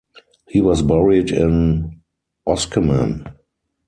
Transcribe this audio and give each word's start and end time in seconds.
He 0.49 0.61
was 0.61 0.81
buried 0.81 1.29
in 1.29 2.01
Oskemen. 2.47 3.31